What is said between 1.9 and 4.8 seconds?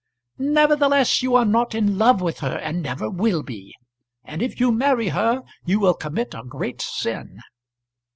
love with her, and never will be, and if you